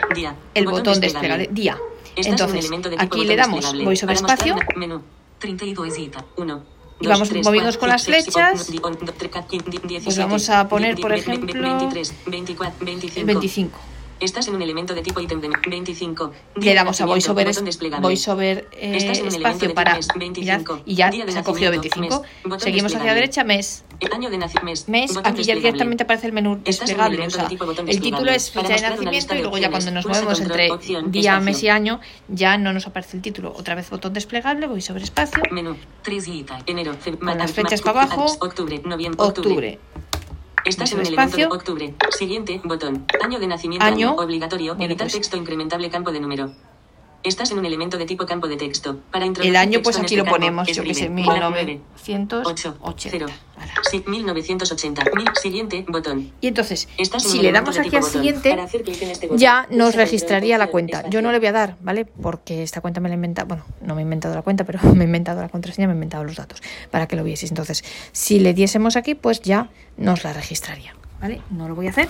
[0.54, 1.48] el botón, desplegable.
[1.50, 1.78] Día.
[2.16, 4.56] Entonces, aquí le damos voiceover espacio.
[4.76, 5.02] Menú.
[5.38, 5.94] 32
[6.36, 6.62] 1.
[7.00, 8.70] y vamos moviéndonos con las flechas.
[10.04, 11.88] Pues vamos a poner, por ejemplo,
[12.26, 13.78] 25.
[14.20, 16.32] Estás en un elemento de tipo ítem de 25.
[16.56, 17.50] Le damos a VoiceOver,
[18.00, 22.22] VoiceOver eh, espacio para 25, y ya se ha cogido 25.
[22.58, 23.84] Seguimos hacia la derecha, mes.
[24.12, 24.84] Año de nacimiento.
[24.88, 27.26] Mes, aquí ya directamente aparece el menú desplegable.
[27.26, 27.48] O sea,
[27.86, 30.70] el título es fecha de nacimiento y luego ya cuando nos movemos entre
[31.06, 33.54] día, mes y año, ya no nos aparece el título.
[33.56, 35.42] Otra vez botón desplegable, VoiceOver espacio.
[35.50, 35.76] Menú,
[36.66, 38.26] enero, con las flechas para abajo.
[38.40, 39.78] Octubre, noviembre, octubre.
[40.64, 41.48] Estás en el espacio.
[41.48, 41.94] octubre.
[42.10, 43.06] Siguiente, botón.
[43.22, 43.84] Año de nacimiento.
[43.84, 44.14] Año.
[44.14, 44.76] Obligatorio.
[44.78, 46.52] editar texto incrementable campo de número.
[47.22, 48.98] Estás en un elemento de tipo campo de texto.
[49.10, 52.42] Para el año, pues aquí este lo ponemos, yo que sé, 1980.
[53.90, 55.02] Sí, 1980.
[55.40, 56.32] Siguiente, botón.
[56.40, 61.08] Y entonces, si le damos aquí al siguiente, este ya nos registraría la cuenta.
[61.10, 62.06] Yo no le voy a dar, ¿vale?
[62.06, 64.78] Porque esta cuenta me la he inventado, bueno, no me he inventado la cuenta, pero
[64.94, 67.50] me he inventado la contraseña, me he inventado los datos para que lo vieseis.
[67.50, 71.42] Entonces, si le diésemos aquí, pues ya nos la registraría, ¿vale?
[71.50, 72.08] No lo voy a hacer.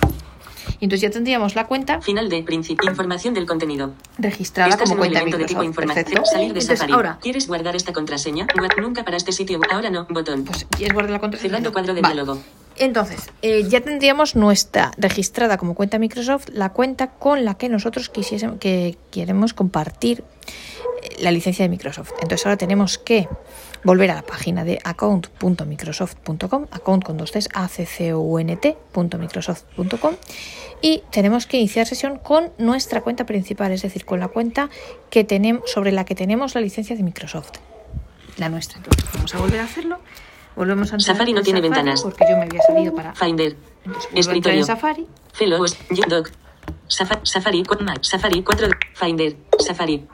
[0.79, 2.01] Y entonces ya tendríamos la cuenta.
[2.01, 2.89] Final de principio.
[2.89, 3.93] Información del contenido.
[4.17, 6.25] Registrada como cuenta de tipo información.
[6.25, 6.93] Salir de Safari.
[6.93, 8.47] Ahora, ¿Quieres guardar esta contraseña?
[8.77, 9.59] Nunca para este sitio.
[9.71, 10.05] Ahora no.
[10.09, 10.43] Botón.
[10.43, 11.49] Pues quieres guardar la contraseña.
[11.49, 12.39] Cerrando cuadro de diálogo.
[12.77, 18.09] Entonces, eh, ya tendríamos nuestra registrada como cuenta Microsoft la cuenta con la que nosotros
[18.09, 20.23] quisiésemos que queremos compartir
[21.21, 22.11] la licencia de Microsoft.
[22.21, 23.29] Entonces ahora tenemos que
[23.83, 30.15] volver a la página de account.microsoft.com, account con dos T's, account.microsoft.com
[30.81, 34.69] y tenemos que iniciar sesión con nuestra cuenta principal, es decir, con la cuenta
[35.09, 37.51] que tenemos, sobre la que tenemos la licencia de Microsoft,
[38.37, 38.77] la nuestra.
[38.77, 39.99] Entonces vamos a volver a hacerlo.
[40.55, 42.01] Volvemos a Safari no tiene ventanas.
[42.01, 43.55] Porque yo me había salido para Finder.
[44.13, 44.59] Escritorio.
[44.59, 45.07] En Safari.
[45.33, 45.77] Fellows,
[46.87, 47.63] Safari, Safari,
[48.01, 50.05] Safari 4, Finder, Safari.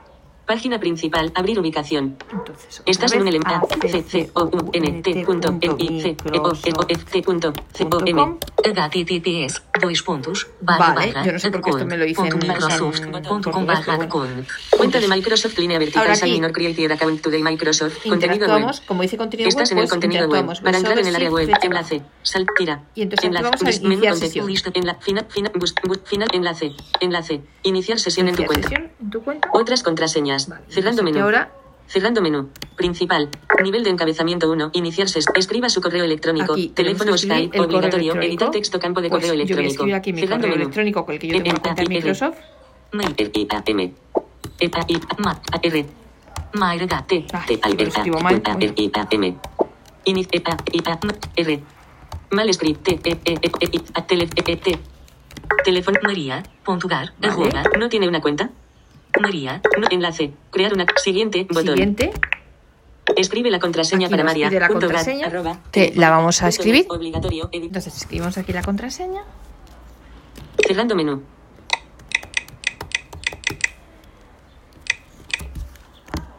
[0.48, 1.32] Página principal.
[1.36, 2.18] Abrir ubicación.
[2.32, 6.16] Entonces, Estás en un elemento c c o u n t punto m i c
[6.16, 11.32] e o e o f t punto c o m https dois puntos vale yo
[11.32, 15.58] no sé por qué esto me lo hice en Microsoft.com barra con cuenta de Microsoft
[15.58, 19.90] línea vertical minor created account today Microsoft contenido web como dice contenido estás en el
[19.90, 20.46] contenido web.
[20.62, 24.48] para entrar en el área web enlace sal tira y entonces vamos a iniciar sesión.
[24.48, 25.28] final
[26.06, 28.70] final enlace enlace iniciar sesión en tu cuenta.
[29.54, 31.20] otras contraseñas cerrando menú.
[31.20, 31.52] Ahora
[31.88, 32.50] Cerrando menú.
[32.76, 33.30] Principal.
[33.64, 34.72] Nivel de encabezamiento 1.
[34.74, 35.20] Iniciarse.
[35.36, 36.56] Escriba su correo electrónico.
[36.74, 37.60] Teléfono Skype.
[37.60, 38.16] Obligatorio.
[38.22, 39.88] Editar texto campo de pues correo electrónico.
[39.88, 40.64] Yo aquí mi Cerrando correo menú.
[40.64, 42.38] electrónico con el que yo tengo cuenta en Microsoft.
[45.64, 45.86] R.
[46.54, 46.82] Mal.
[47.50, 49.38] I-A-M.
[51.36, 51.64] R.
[52.32, 52.82] Mal escrito.
[52.84, 53.00] T.
[53.14, 54.56] E-E-E-E.
[54.58, 54.80] T.
[55.64, 56.44] Teléfono María.
[56.64, 57.14] Puntugar.
[57.80, 58.50] No tiene una cuenta.
[59.20, 61.76] María, no, enlace, crear una siguiente botón.
[61.76, 62.12] Siguiente.
[63.16, 64.52] Escribe la contraseña para María.
[64.52, 65.32] La contraseña,
[65.72, 66.86] que la vamos a escribir.
[66.90, 69.24] Obligatorio, Entonces escribimos aquí la contraseña.
[70.68, 71.24] Cerrando menú.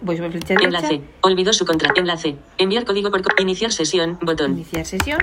[0.01, 1.01] Voy a flecha Enlace.
[1.23, 1.93] Olvidó su contra.
[1.97, 2.37] Enlace.
[2.59, 4.19] Enviar código por iniciar sesión.
[4.23, 4.53] Botón.
[4.53, 5.19] Iniciar sesión.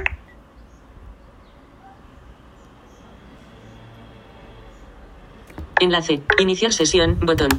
[5.79, 6.21] Enlace.
[6.39, 7.19] Iniciar sesión.
[7.19, 7.49] Botón.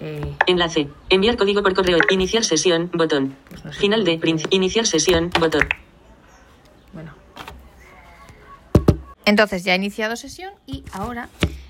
[0.00, 0.34] Eh.
[0.46, 0.88] Enlace.
[1.08, 1.98] Enviar código por correo.
[2.10, 2.90] Iniciar sesión.
[2.92, 3.36] Botón.
[3.48, 4.20] Pues Final de.
[4.50, 5.30] Iniciar sesión.
[5.38, 5.68] Botón.
[6.92, 7.12] Bueno.
[9.24, 11.28] Entonces ya he iniciado sesión y ahora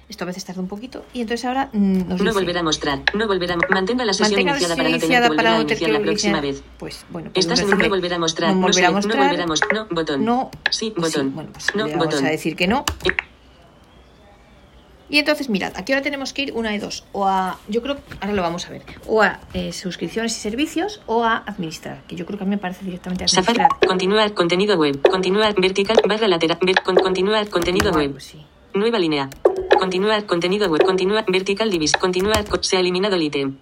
[0.09, 3.01] esto a veces tarda un poquito y entonces ahora mm, nos No volverá a mostrar.
[3.15, 6.01] No volverá a mantenga la sesión iniciada para no tener que volver a iniciar la
[6.01, 6.63] próxima vez.
[6.79, 8.55] Pues bueno, pues estás no volver a mostrar.
[8.55, 9.17] No, volverá a mostrar.
[9.17, 9.73] No volverá a mostrar.
[9.75, 10.25] No, botón.
[10.25, 10.51] No.
[10.71, 11.35] Sí, botón.
[11.35, 12.27] bueno, pues no, vamos botón.
[12.27, 12.85] a decir que no.
[15.09, 17.05] Y entonces, mirad, aquí ahora tenemos que ir una de dos.
[17.13, 21.01] O a, yo creo, ahora lo vamos a ver, o a eh, suscripciones y servicios
[21.07, 23.69] o a administrar, que yo creo que a mí me parece directamente administrar.
[23.87, 28.13] continuar, contenido web, continuar, vertical, barra lateral, ver, con, continuar, contenido web.
[28.13, 28.35] Pues
[28.73, 29.31] Nueva línea.
[29.79, 33.57] Continuar, contenido web, continuar, vertical divis, continuar, se ha eliminado el ítem.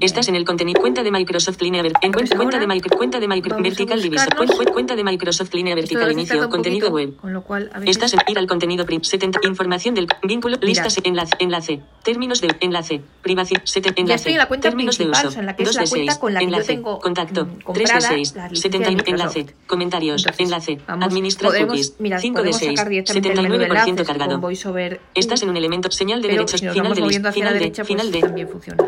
[0.00, 0.80] Estás en el contenido.
[0.80, 2.10] Cuenta de Microsoft línea vertical.
[2.12, 2.98] Pues cuenta de Microsoft.
[2.98, 4.26] Cuenta de Microsoft vertical divisa.
[4.72, 6.48] Cuenta de Microsoft línea vertical inicio.
[6.48, 7.16] Contenido web.
[7.16, 8.86] Con lo cual, Estás en ir al contenido.
[9.00, 9.40] 70.
[9.44, 10.56] Información del vínculo.
[10.60, 10.98] Listas.
[11.04, 11.34] Enlace.
[11.38, 11.80] Enlace.
[12.02, 13.02] Términos de enlace.
[13.22, 13.62] Privacidad.
[13.66, 14.04] Enlace.
[14.06, 15.28] Ya estoy en la cuenta Términos de uso.
[15.28, 16.18] O sea, en la que 2 de 6.
[16.18, 16.66] Con la enlace.
[16.66, 17.48] tengo contacto.
[17.72, 18.34] 3 de 6.
[18.52, 19.10] 70.
[19.10, 19.46] Enlace.
[19.66, 20.26] Comentarios.
[20.38, 20.78] enlace.
[20.86, 21.94] Administrar cookies.
[21.98, 22.80] 5 de 6.
[22.80, 24.40] 79% cargado.
[25.14, 25.90] Estás en un elemento.
[25.90, 26.60] Señal de derechos.
[26.60, 27.84] Final de Final de.
[27.84, 28.20] Final de.
[28.20, 28.84] También funciona.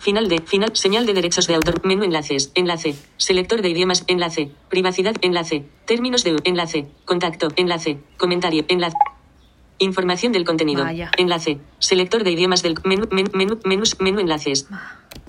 [0.00, 4.50] Final de, final, señal de derechos de autor, menú enlaces, enlace, selector de idiomas, enlace,
[4.70, 8.96] privacidad, enlace, términos de enlace, contacto, enlace, comentario, enlace.
[9.78, 10.86] Información del contenido.
[11.18, 11.58] Enlace.
[11.78, 14.66] Selector de idiomas del menú, menú, menú, menús, menú enlaces.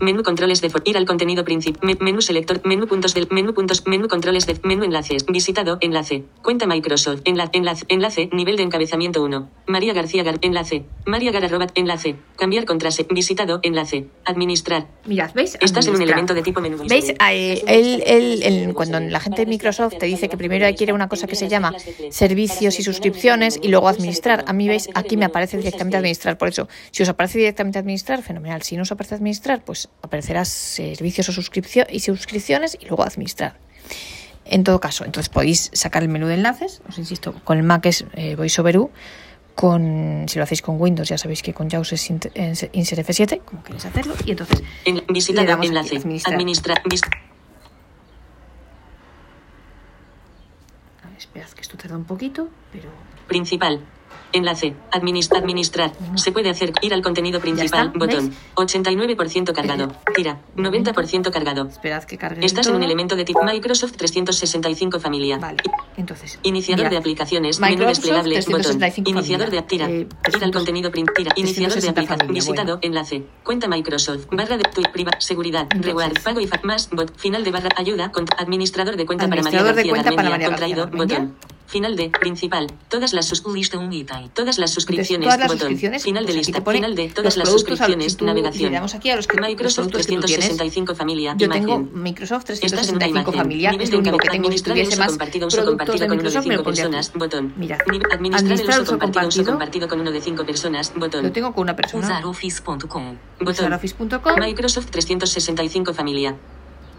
[0.01, 1.97] Menú controles de ir al contenido principal.
[1.99, 2.59] menú selector.
[2.65, 3.85] Menú puntos del menú puntos.
[3.85, 5.25] Menú controles de menú enlaces.
[5.27, 5.77] Visitado.
[5.79, 6.23] Enlace.
[6.41, 7.21] Cuenta Microsoft.
[7.25, 7.51] Enlace.
[7.53, 7.85] Enlace.
[7.87, 8.29] Enlace.
[8.33, 9.49] Nivel de encabezamiento 1.
[9.67, 10.39] María García Gar.
[10.41, 10.85] Enlace.
[11.05, 12.15] María Gar Enlace.
[12.35, 13.09] Cambiar contraseña.
[13.11, 13.59] Visitado.
[13.61, 14.07] Enlace.
[14.25, 14.87] Administrar.
[15.05, 15.57] Mirad, ¿veis?
[15.61, 16.77] Estás en un elemento de tipo menú.
[16.87, 17.13] ¿Veis?
[17.19, 21.47] el, cuando la gente de Microsoft te dice que primero adquiere una cosa que se
[21.47, 21.73] llama
[22.09, 24.45] servicios y suscripciones y luego administrar.
[24.47, 24.89] A mí, ¿veis?
[24.95, 26.37] Aquí me aparece directamente administrar.
[26.37, 28.63] Por eso, si os aparece directamente administrar, fenomenal.
[28.63, 29.70] Si no os aparece administrar, pues
[30.01, 33.57] aparecerá servicios o suscripción y suscripciones y luego administrar.
[34.45, 37.85] En todo caso, entonces podéis sacar el menú de enlaces, os insisto, con el Mac
[37.85, 38.91] es eh, VoiceOver U,
[39.55, 43.63] con, si lo hacéis con Windows ya sabéis que con JAWS es Insert F7, como
[43.63, 46.33] queréis hacerlo, y entonces en, visita le enlace, administrar.
[46.35, 46.81] administrar
[51.21, 52.89] esperad que esto tarda un poquito, pero...
[53.27, 53.85] Principal,
[54.33, 54.73] Enlace.
[54.91, 55.41] Administrar.
[55.41, 55.91] administrar.
[56.15, 56.73] Se puede hacer.
[56.81, 57.91] Ir al contenido principal.
[57.95, 58.33] Botón.
[58.55, 59.91] 89% cargado.
[60.15, 60.39] Tira.
[60.55, 61.67] 90% cargado.
[61.67, 62.45] Esperad que cargue.
[62.45, 65.37] Estás en un elemento de tipo Microsoft 365 familia.
[65.37, 65.57] Vale.
[65.97, 66.39] Entonces.
[66.43, 67.59] Iniciador de aplicaciones.
[67.59, 68.39] menú desplegable.
[68.47, 68.79] Botón.
[69.05, 69.61] Iniciador de.
[69.61, 69.89] Tira.
[69.89, 70.91] Eh, ir al contenido.
[70.91, 71.33] Tira.
[71.35, 72.33] Iniciador de aplicación.
[72.33, 72.79] Visitado.
[72.81, 73.23] Enlace.
[73.43, 74.27] Cuenta Microsoft.
[74.31, 75.11] Barra de tu priva.
[75.19, 75.67] Seguridad.
[75.69, 76.21] Reward.
[76.23, 76.89] Pago y más.
[76.89, 77.17] Bot.
[77.17, 77.69] Final de barra.
[77.75, 78.11] Ayuda.
[78.37, 80.87] Administrador de cuenta para María García Contraído.
[80.87, 81.35] Botón.
[81.71, 82.67] Final de principal.
[82.89, 84.33] Todas las suscripciones.
[84.33, 85.25] Todas las suscripciones.
[85.25, 86.03] todas las suscripciones.
[86.03, 86.61] Final de lista.
[86.61, 88.21] Final de todas las suscripciones.
[88.21, 88.75] navegación.
[88.75, 91.33] aquí a los que Microsoft 365 familia.
[91.37, 93.71] Yo tengo Microsoft 365 familia.
[93.79, 94.51] Es lo único que tengo.
[94.51, 97.13] Si tuviese más compartido, uso compartido con uno de 5 personas.
[97.13, 97.53] Botón.
[97.55, 97.77] Mira.
[98.11, 100.93] Administrar el uso compartido, uso compartido con uno de 5 personas.
[100.93, 101.23] Botón.
[101.23, 102.05] Lo tengo con una persona.
[102.05, 103.15] Usaroffice.com.
[103.39, 103.79] Botón.
[104.41, 106.35] Microsoft 365 familia.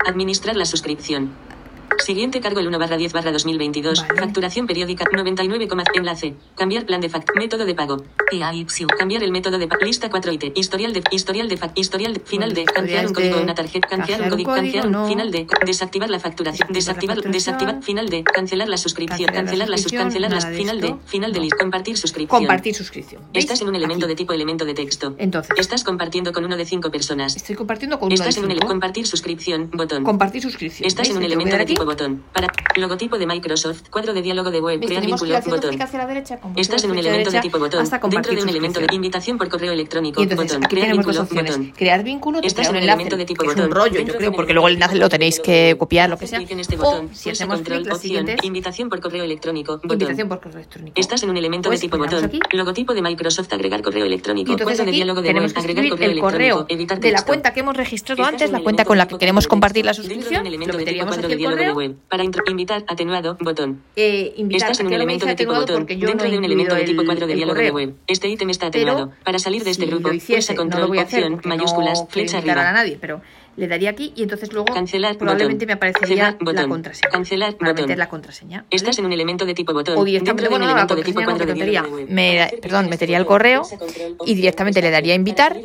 [0.06, 1.51] Administrar la suscripción.
[1.98, 4.04] Siguiente cargo el 1 barra 10 barra 2022.
[4.16, 6.34] Facturación periódica 99, enlace.
[6.56, 7.30] Cambiar plan de fact.
[7.36, 8.04] Método de pago.
[8.98, 9.84] Cambiar el método de pago.
[9.84, 10.56] Lista 4 IT.
[10.56, 11.78] Historial de historial de fact.
[11.78, 13.88] Historial de final de cancelar un código en una tarjeta.
[13.88, 14.54] Cancelar un código.
[14.54, 16.68] Cancelar un final de desactivar la facturación.
[16.72, 19.30] Desactivar desactivar final de cancelar la suscripción.
[19.32, 20.02] Cancelar la suscripción.
[20.02, 21.56] Cancelar las final de final de list.
[21.58, 22.40] Compartir suscripción.
[22.40, 23.22] Compartir suscripción.
[23.32, 25.14] Estás en un elemento de tipo elemento de texto.
[25.18, 25.54] Entonces.
[25.58, 27.36] Estás compartiendo con uno de 5 personas.
[27.36, 29.70] Estoy compartiendo con uno Estás en un compartir suscripción.
[29.72, 30.04] Botón.
[30.04, 30.86] Compartir suscripción.
[30.86, 32.22] Estás en un elemento de tipo botón.
[32.32, 35.78] Para logotipo de Microsoft, cuadro de diálogo de web, crear vínculo, botón.
[36.56, 37.88] Estás en un elemento de tipo botón.
[38.10, 40.62] Dentro de un elemento de invitación por correo electrónico, botón.
[40.62, 41.72] Crear vínculo, botón.
[41.76, 43.60] Crear vínculo, Estás en un elemento de tipo botón.
[43.60, 46.26] Es un rollo, yo creo, porque luego el enlace lo tenéis que copiar, lo que
[46.26, 46.40] sea.
[46.40, 47.10] Este botón.
[47.12, 49.92] si hacemos clic, invitación por correo electrónico, botón.
[49.92, 51.00] Invitación por correo electrónico.
[51.00, 52.30] Estás en un elemento de pues tipo botón.
[52.52, 57.12] Logotipo de Microsoft, agregar correo electrónico, cuadro de diálogo de web, agregar correo electrónico, de
[57.12, 60.44] la cuenta que hemos registrado antes, la cuenta con la que queremos compartir la suscripción,
[60.44, 61.71] lo meteríamos aquí el correo.
[62.08, 63.82] Para invitar, atenuado, botón.
[63.96, 67.26] Eh, Estás en un elemento de tipo botón dentro de un elemento de tipo cuadro
[67.26, 67.94] de diálogo de web.
[68.06, 69.12] Este ítem está atenuado.
[69.24, 72.68] Para salir de este grupo, pulsa control, opción, mayúsculas, flecha arriba.
[72.68, 73.20] a nadie, pero
[73.56, 75.66] le daría aquí y entonces luego cancelar, probablemente botón.
[75.66, 76.54] me aparecería botón.
[76.56, 77.10] la contraseña.
[77.10, 77.84] Cancelar, para botón.
[77.84, 78.58] meter la contraseña.
[78.58, 78.68] ¿vale?
[78.70, 79.98] Estás en un elemento de tipo botón.
[79.98, 81.20] O directamente, dentro de tipo.
[82.08, 83.62] Me, perdón, metería el correo
[84.24, 85.58] y directamente le daría invitar.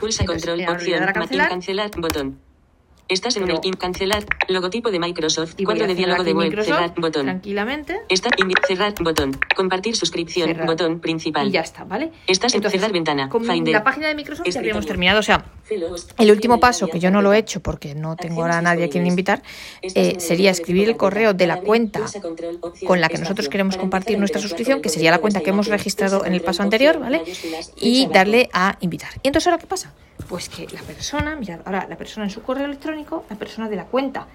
[0.00, 1.04] Pulsa control, opción,
[1.48, 2.38] cancelar, botón.
[3.10, 7.24] Estás en un cancelar, logotipo de Microsoft, cuadro de diálogo de web, cerrar, botón.
[7.24, 8.02] Tranquilamente.
[8.08, 9.36] Estás en cerrar, botón.
[9.56, 11.48] Compartir suscripción, botón principal.
[11.48, 12.12] Y ya está, ¿vale?
[12.28, 13.28] Estás en cerrar ventana.
[13.28, 15.18] Con la página de Microsoft ya habríamos terminado.
[15.18, 15.44] O sea,
[16.18, 18.84] el último paso, que yo no lo he hecho porque no tengo ahora a nadie
[18.84, 19.42] a quien invitar,
[19.82, 22.02] eh, sería escribir el correo de la cuenta
[22.86, 26.24] con la que nosotros queremos compartir nuestra suscripción, que sería la cuenta que hemos registrado
[26.24, 27.24] en el paso anterior, ¿vale?
[27.76, 29.10] Y darle a invitar.
[29.24, 29.92] ¿Y entonces ahora qué pasa?
[30.28, 33.76] Pues que la persona, mirad, ahora la persona en su correo electrónico, la persona de
[33.76, 34.26] la cuenta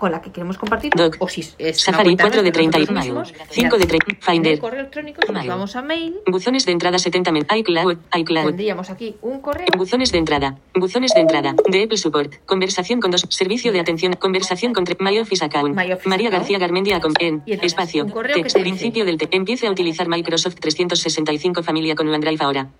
[0.00, 4.06] con la que queremos compartir, o si es Safari 4 de 31, 5 de 30,
[4.18, 9.16] Finder, correo electrónico, nos vamos a mail, buzones de entrada 70, iCloud, iCloud, pondríamos aquí
[9.20, 13.72] un correo, buzones de entrada, buzones de entrada, de Apple Support, conversación con dos, servicio
[13.72, 19.04] de atención, conversación con My Office Account, María García Garmendia con en, espacio, text, principio
[19.04, 22.70] del te, empiece a utilizar Microsoft 365 familia con OneDrive ahora.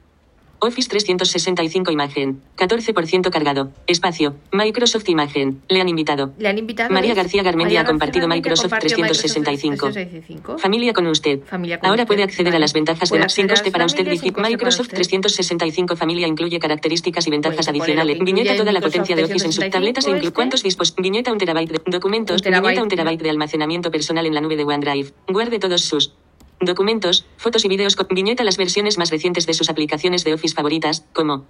[0.61, 2.43] Office 365 imagen.
[2.57, 3.73] 14% cargado.
[3.87, 4.37] Espacio.
[4.53, 5.63] Microsoft imagen.
[5.69, 6.33] Le han invitado.
[6.39, 6.93] Le han invitado.
[6.93, 9.91] María García Garmendia ha compartido Microsoft 365.
[10.59, 11.41] Familia con usted.
[11.83, 14.07] Ahora puede acceder a las ventajas de sin coste para usted.
[14.07, 18.19] Microsoft 365 Familia incluye características y ventajas adicionales.
[18.19, 21.03] Viñeta toda la potencia de Office en sus tabletas e incluye cuántos dispositivos.
[21.03, 22.43] Viñeta un terabyte de documentos.
[22.43, 25.13] Viñeta un terabyte de almacenamiento personal en la nube de OneDrive.
[25.29, 26.13] Guarde todos sus
[26.61, 30.55] Documentos, fotos y vídeos con viñeta las versiones más recientes de sus aplicaciones de Office
[30.55, 31.47] favoritas, como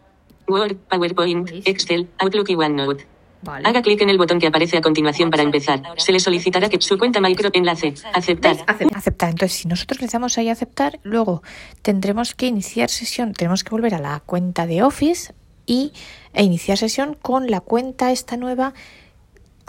[0.47, 3.07] Word, PowerPoint, Excel, Outlook y OneNote.
[3.47, 5.83] Haga clic en el botón que aparece a continuación para empezar.
[5.97, 7.95] Se le solicitará que su cuenta micro enlace.
[8.13, 8.57] Aceptar.
[8.67, 9.31] Aceptar.
[9.31, 11.43] Entonces, si nosotros le damos ahí a aceptar, luego
[11.83, 13.33] tendremos que iniciar sesión.
[13.33, 15.93] Tenemos que volver a la cuenta de Office y,
[16.35, 18.75] e iniciar sesión con la cuenta esta nueva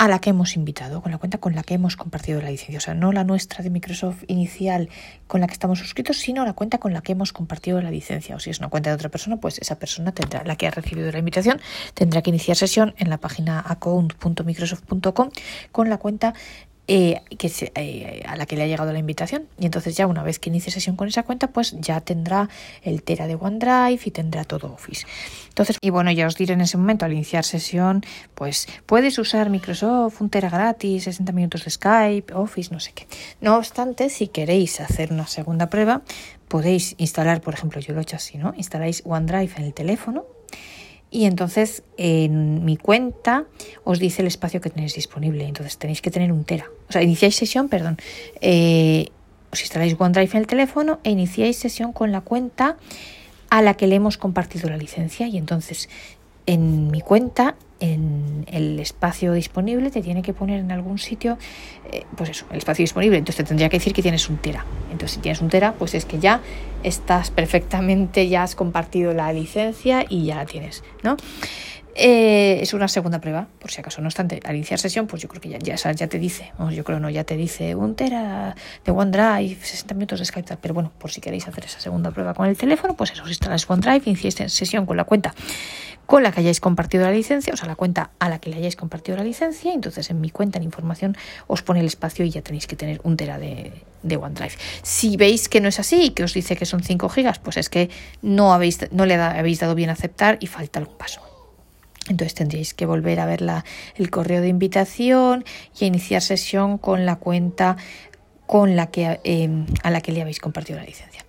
[0.01, 2.79] a la que hemos invitado, con la cuenta con la que hemos compartido la licencia.
[2.79, 4.89] O sea, no la nuestra de Microsoft inicial
[5.27, 8.35] con la que estamos suscritos, sino la cuenta con la que hemos compartido la licencia.
[8.35, 10.71] O si es una cuenta de otra persona, pues esa persona tendrá, la que ha
[10.71, 11.61] recibido la invitación,
[11.93, 15.29] tendrá que iniciar sesión en la página account.microsoft.com
[15.71, 16.33] con la cuenta
[16.93, 19.47] eh, que eh, a la que le ha llegado la invitación.
[19.57, 22.49] Y entonces ya una vez que inicie sesión con esa cuenta, pues ya tendrá
[22.83, 25.07] el Tera de OneDrive y tendrá todo Office.
[25.47, 28.03] Entonces, y bueno, ya os diré en ese momento, al iniciar sesión,
[28.35, 33.07] pues puedes usar Microsoft, un Tera gratis, 60 minutos de Skype, Office, no sé qué.
[33.39, 36.01] No obstante, si queréis hacer una segunda prueba,
[36.49, 38.53] podéis instalar, por ejemplo, yo lo he hecho así, ¿no?
[38.57, 40.25] Instaláis OneDrive en el teléfono
[41.11, 43.45] y entonces en mi cuenta
[43.83, 45.45] os dice el espacio que tenéis disponible.
[45.45, 46.71] Entonces tenéis que tener un tera.
[46.87, 47.97] O sea, iniciáis sesión, perdón.
[48.39, 49.07] Eh,
[49.51, 52.77] os instaláis OneDrive en el teléfono e iniciáis sesión con la cuenta
[53.49, 55.27] a la que le hemos compartido la licencia.
[55.27, 55.89] Y entonces
[56.45, 61.37] en mi cuenta en el espacio disponible te tiene que poner en algún sitio,
[61.91, 63.17] eh, pues eso, el espacio disponible.
[63.17, 64.65] Entonces te tendría que decir que tienes un tera.
[64.91, 66.41] Entonces si tienes un tera, pues es que ya
[66.83, 71.17] estás perfectamente, ya has compartido la licencia y ya la tienes, ¿no?
[71.95, 74.01] Eh, es una segunda prueba, por si acaso.
[74.01, 75.59] No obstante, al iniciar sesión, pues yo creo que ya,
[76.07, 80.25] te dice, yo creo no, ya te dice un tera de OneDrive, 60 minutos de
[80.25, 83.23] Skype, pero bueno, por si queréis hacer esa segunda prueba con el teléfono, pues eso,
[83.23, 85.33] os instaláis OneDrive, iniciáis sesión con la cuenta
[86.11, 88.57] con la que hayáis compartido la licencia, o sea, la cuenta a la que le
[88.57, 91.15] hayáis compartido la licencia, entonces en mi cuenta en información
[91.47, 93.71] os pone el espacio y ya tenéis que tener un tera de,
[94.03, 94.55] de OneDrive.
[94.83, 97.55] Si veis que no es así y que os dice que son 5 gigas, pues
[97.55, 97.89] es que
[98.21, 101.30] no, habéis, no le habéis dado bien aceptar y falta algún paso.
[102.09, 103.63] Entonces tendríais que volver a ver la,
[103.95, 105.45] el correo de invitación
[105.79, 107.77] y a iniciar sesión con la cuenta
[108.47, 109.49] con la que, eh,
[109.83, 111.23] a la que le habéis compartido la licencia.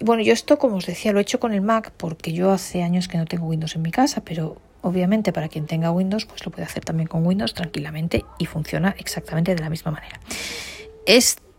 [0.00, 2.82] Bueno, yo esto, como os decía, lo he hecho con el Mac porque yo hace
[2.82, 6.44] años que no tengo Windows en mi casa, pero obviamente para quien tenga Windows, pues
[6.44, 10.18] lo puede hacer también con Windows tranquilamente y funciona exactamente de la misma manera.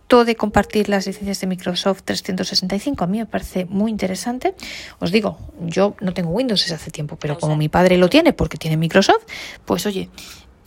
[0.04, 4.54] Esto de compartir las licencias de Microsoft 365 a mí me parece muy interesante.
[5.00, 8.32] Os digo, yo no tengo Windows desde hace tiempo, pero como mi padre lo tiene
[8.34, 9.24] porque tiene Microsoft,
[9.66, 10.10] pues oye,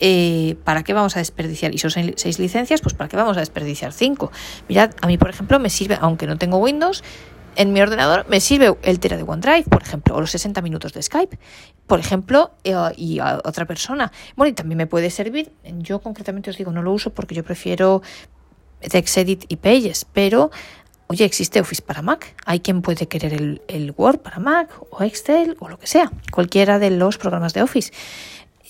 [0.00, 1.74] eh, ¿para qué vamos a desperdiciar?
[1.74, 4.32] Y son seis licencias, pues ¿para qué vamos a desperdiciar cinco?
[4.68, 7.04] Mirad, a mí, por ejemplo, me sirve, aunque no tengo Windows,
[7.56, 10.92] en mi ordenador me sirve el Tera de OneDrive, por ejemplo, o los 60 minutos
[10.92, 11.38] de Skype,
[11.86, 14.10] por ejemplo, eh, y a otra persona.
[14.34, 17.44] Bueno, y también me puede servir, yo concretamente os digo, no lo uso porque yo
[17.44, 18.02] prefiero
[18.88, 20.50] TextEdit y Pages, pero
[21.08, 22.34] oye, existe Office para Mac.
[22.44, 26.78] Hay quien puede querer el, Word para Mac o Excel o lo que sea, cualquiera
[26.78, 27.92] de los programas de Office.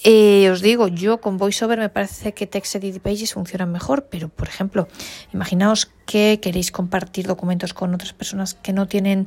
[0.05, 4.46] Eh, os digo, yo con VoiceOver me parece que TextEdit Pages funcionan mejor, pero por
[4.46, 4.88] ejemplo,
[5.33, 9.26] imaginaos que queréis compartir documentos con otras personas que no tienen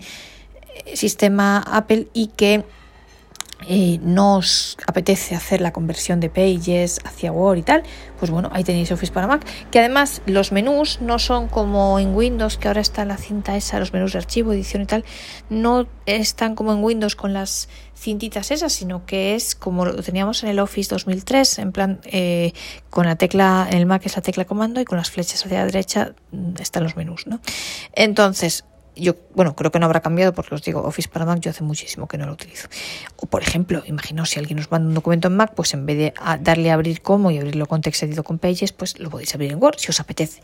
[0.85, 2.63] eh, sistema Apple y que
[3.67, 7.83] eh, no os apetece hacer la conversión de Pages hacia Word y tal,
[8.17, 12.15] pues bueno, ahí tenéis Office para Mac, que además los menús no son como en
[12.15, 15.03] Windows, que ahora está la cinta esa, los menús de archivo, edición y tal,
[15.49, 17.67] no están como en Windows con las
[17.97, 22.53] cintitas esas, sino que es como lo teníamos en el Office 2003, en plan eh,
[22.89, 25.59] con la tecla, en el Mac es la tecla comando y con las flechas hacia
[25.59, 27.41] la derecha mm, están los menús, ¿no?
[27.93, 28.63] Entonces,
[28.95, 31.63] yo, bueno, creo que no habrá cambiado porque os digo, Office para Mac yo hace
[31.63, 32.67] muchísimo que no lo utilizo.
[33.17, 35.97] O por ejemplo, imaginaos si alguien nos manda un documento en Mac, pues en vez
[35.97, 39.51] de darle a abrir como y abrirlo con TextEdit con Pages, pues lo podéis abrir
[39.51, 40.41] en Word si os apetece.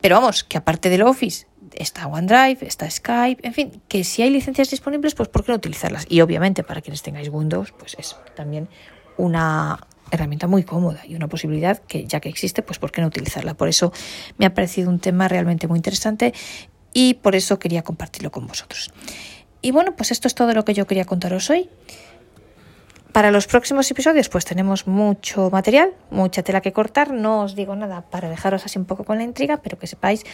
[0.00, 4.30] Pero vamos, que aparte del Office está OneDrive, está Skype, en fin, que si hay
[4.30, 6.06] licencias disponibles, pues ¿por qué no utilizarlas?
[6.08, 8.68] Y obviamente para quienes tengáis Windows, pues es también
[9.16, 13.08] una herramienta muy cómoda y una posibilidad que ya que existe, pues ¿por qué no
[13.08, 13.54] utilizarla?
[13.54, 13.92] Por eso
[14.38, 16.34] me ha parecido un tema realmente muy interesante
[16.94, 18.90] y por eso quería compartirlo con vosotros.
[19.60, 21.68] Y bueno, pues esto es todo lo que yo quería contaros hoy.
[23.12, 27.12] Para los próximos episodios pues tenemos mucho material, mucha tela que cortar.
[27.12, 30.24] No os digo nada para dejaros así un poco con la intriga, pero que sepáis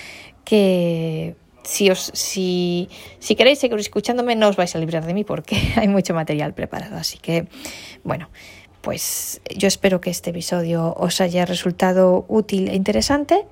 [0.45, 5.25] que si, os, si, si queréis seguir escuchándome no os vais a librar de mí
[5.25, 6.97] porque hay mucho material preparado.
[6.97, 7.49] Así que
[8.03, 8.31] bueno,
[8.81, 13.45] pues yo espero que este episodio os haya resultado útil e interesante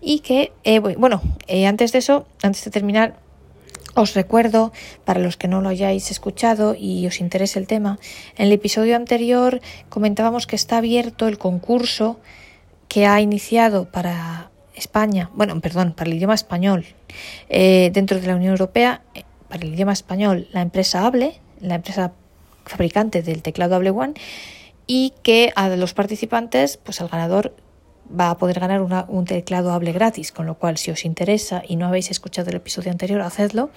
[0.00, 3.16] y que, eh, bueno, eh, antes de eso, antes de terminar,
[3.94, 4.72] os recuerdo,
[5.04, 7.98] para los que no lo hayáis escuchado y os interese el tema,
[8.36, 12.18] en el episodio anterior comentábamos que está abierto el concurso
[12.88, 16.86] que ha iniciado para España, bueno, perdón, para el idioma español,
[17.50, 19.02] eh, dentro de la Unión Europea,
[19.48, 22.12] para el idioma español, la empresa Hable, la empresa
[22.64, 24.14] fabricante del teclado Hable One,
[24.94, 27.56] y que a los participantes, pues al ganador
[28.06, 31.76] va a poder ganar un teclado hable gratis, con lo cual si os interesa y
[31.76, 33.70] no habéis escuchado el episodio anterior, hacedlo,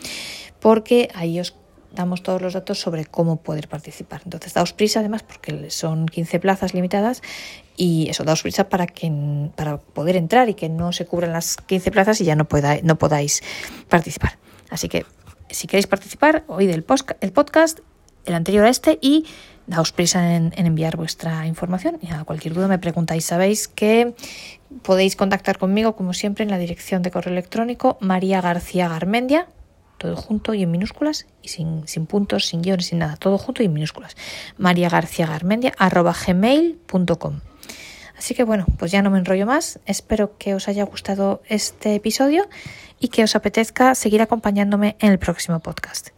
[0.59, 1.55] porque ahí os
[1.93, 4.23] damos todos los datos sobre cómo poder participar.
[4.25, 7.21] Entonces, daos prisa además porque son 15 plazas limitadas
[7.77, 9.09] y eso, daos prisa para, que,
[9.55, 12.45] para poder entrar y que no se cubran las 15 plazas y ya no,
[12.83, 13.41] no podáis
[13.87, 14.37] participar.
[14.69, 15.05] Así que
[15.49, 16.85] si queréis participar, oíd el,
[17.21, 17.79] el podcast,
[18.25, 19.25] el anterior a este y
[19.67, 23.25] daos prisa en, enviar vuestra información y a cualquier duda me preguntáis.
[23.25, 24.13] Sabéis que
[24.83, 29.47] podéis contactar conmigo como siempre en la dirección de correo electrónico María García Garmendia,
[29.97, 33.63] todo junto y en minúsculas y sin, sin puntos, sin guiones, sin nada, todo junto
[33.63, 34.15] y en minúsculas.
[34.57, 37.39] María García Garmendia gmail.com.
[38.17, 39.79] Así que bueno, pues ya no me enrollo más.
[39.85, 42.47] Espero que os haya gustado este episodio
[42.99, 46.09] y que os apetezca seguir acompañándome en el próximo podcast.